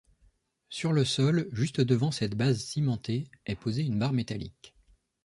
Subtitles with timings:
[0.69, 4.73] Sur le sol, juste devant cette base cimentée est posée une barre métallique.